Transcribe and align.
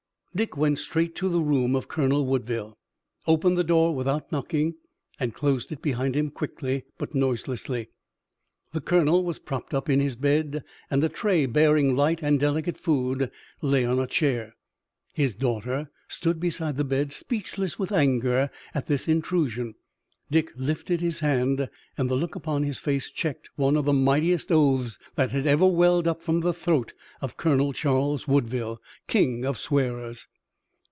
Dick 0.33 0.55
went 0.55 0.77
straight 0.77 1.13
to 1.15 1.27
the 1.27 1.41
room 1.41 1.75
of 1.75 1.89
Colonel 1.89 2.25
Woodville, 2.25 2.77
opened 3.27 3.57
the 3.57 3.65
door 3.65 3.93
without 3.93 4.31
knocking, 4.31 4.75
and 5.19 5.33
closed 5.33 5.73
it 5.73 5.81
behind 5.81 6.15
him 6.15 6.29
quickly 6.31 6.85
but 6.97 7.13
noiselessly. 7.13 7.89
The 8.71 8.79
colonel 8.79 9.25
was 9.25 9.39
propped 9.39 9.73
up 9.73 9.89
in 9.89 9.99
his 9.99 10.15
bed 10.15 10.63
and 10.89 11.03
a 11.03 11.09
tray 11.09 11.47
bearing 11.47 11.97
light 11.97 12.23
and 12.23 12.39
delicate 12.39 12.77
food 12.77 13.29
lay 13.61 13.83
on 13.83 13.99
a 13.99 14.07
chair. 14.07 14.55
His 15.11 15.35
daughter 15.35 15.91
stood 16.07 16.39
beside 16.39 16.77
the 16.77 16.85
bed, 16.85 17.11
speechless 17.11 17.77
with 17.77 17.91
anger 17.91 18.51
at 18.73 18.87
this 18.87 19.09
intrusion. 19.09 19.75
Dick 20.29 20.51
lifted 20.55 21.01
his 21.01 21.19
hand, 21.19 21.69
and 21.97 22.09
the 22.09 22.15
look 22.15 22.35
upon 22.35 22.63
his 22.63 22.79
face 22.79 23.11
checked 23.11 23.49
one 23.57 23.75
of 23.75 23.83
the 23.83 23.91
mightiest 23.91 24.49
oaths 24.49 24.97
that 25.15 25.31
had 25.31 25.45
ever 25.45 25.67
welled 25.67 26.07
up 26.07 26.21
from 26.23 26.39
the 26.39 26.53
throat 26.53 26.93
of 27.19 27.35
Colonel 27.35 27.73
Charles 27.73 28.29
Woodville, 28.29 28.81
king 29.07 29.43
of 29.43 29.57
swearers. 29.57 30.27